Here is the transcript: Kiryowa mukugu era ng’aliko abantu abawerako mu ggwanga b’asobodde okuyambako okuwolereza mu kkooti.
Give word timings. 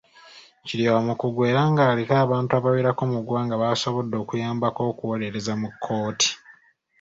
Kiryowa 0.65 1.01
mukugu 1.07 1.41
era 1.49 1.61
ng’aliko 1.69 2.13
abantu 2.25 2.51
abawerako 2.59 3.01
mu 3.11 3.19
ggwanga 3.21 3.55
b’asobodde 3.61 4.15
okuyambako 4.23 4.81
okuwolereza 4.91 5.53
mu 5.61 5.69
kkooti. 5.73 6.29